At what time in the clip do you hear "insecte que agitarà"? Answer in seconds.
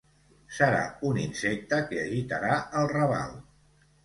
1.23-2.57